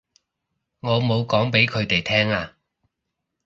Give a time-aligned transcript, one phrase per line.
[0.79, 2.57] 我冇講畀佢哋聽啊